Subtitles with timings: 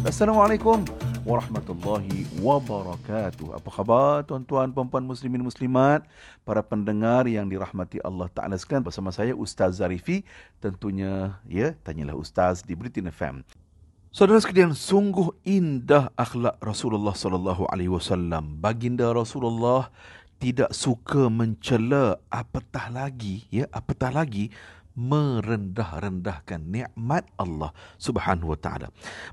[0.00, 0.84] Assalamualaikum
[1.22, 3.54] warahmatullahi wabarakatuh.
[3.56, 6.02] Apa khabar tuan-tuan, puan-puan muslimin muslimat,
[6.42, 10.26] para pendengar yang dirahmati Allah Taala sekalian bersama saya Ustaz Zarifi.
[10.58, 13.46] Tentunya ya, tanyalah Ustaz di Britain FM.
[14.10, 18.58] Saudara sekalian, sungguh indah akhlak Rasulullah sallallahu alaihi wasallam.
[18.58, 19.94] Baginda Rasulullah
[20.40, 24.48] tidak suka mencela apatah lagi ya, apatah lagi
[24.96, 27.70] merendah-rendahkan nikmat Allah
[28.00, 28.88] Subhanahu wa taala.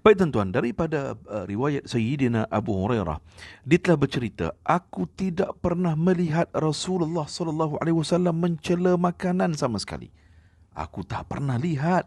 [0.05, 3.17] Baik tuan-tuan, daripada uh, riwayat Sayyidina Abu Hurairah,
[3.65, 10.13] dia telah bercerita, aku tidak pernah melihat Rasulullah sallallahu alaihi wasallam mencela makanan sama sekali.
[10.77, 12.05] Aku tak pernah lihat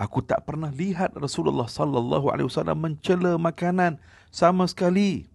[0.00, 4.00] Aku tak pernah lihat Rasulullah sallallahu alaihi wasallam mencela makanan
[4.32, 5.28] sama sekali.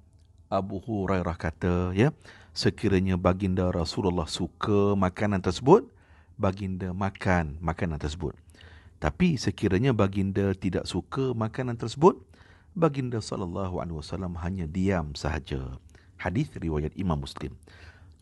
[0.49, 2.13] Abu Hurairah kata, ya,
[2.53, 5.89] sekiranya baginda Rasulullah suka makanan tersebut,
[6.37, 8.37] baginda makan makanan tersebut.
[9.01, 12.21] Tapi sekiranya baginda tidak suka makanan tersebut,
[12.77, 15.81] baginda sallallahu alaihi wasallam hanya diam sahaja.
[16.15, 17.57] Hadis riwayat Imam Muslim.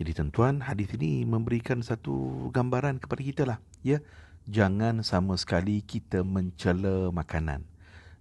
[0.01, 4.01] Jadi tuan-tuan, hadis ini memberikan satu gambaran kepada kita lah, ya.
[4.44, 7.63] Jangan sama sekali kita mencela makanan.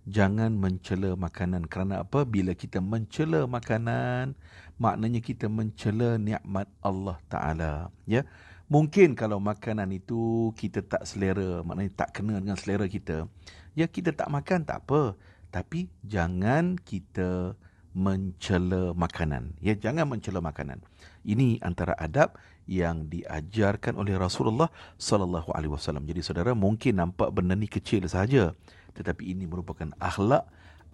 [0.03, 2.27] Jangan mencela makanan kerana apa?
[2.27, 4.35] Bila kita mencela makanan,
[4.75, 7.73] maknanya kita mencela nikmat Allah Taala,
[8.03, 8.27] ya.
[8.67, 13.31] Mungkin kalau makanan itu kita tak selera, maknanya tak kena dengan selera kita,
[13.79, 15.15] ya kita tak makan tak apa.
[15.53, 17.53] Tapi jangan kita
[17.93, 19.53] mencela makanan.
[19.61, 20.81] Ya, jangan mencela makanan.
[21.23, 26.09] Ini antara adab yang diajarkan oleh Rasulullah sallallahu alaihi wasallam.
[26.09, 28.57] Jadi saudara mungkin nampak benda ni kecil sahaja,
[28.97, 30.45] tetapi ini merupakan akhlak,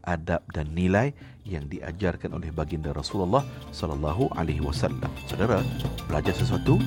[0.02, 1.12] adab dan nilai
[1.44, 5.10] yang diajarkan oleh baginda Rasulullah sallallahu alaihi wasallam.
[5.28, 5.60] Saudara,
[6.06, 6.78] belajar sesuatu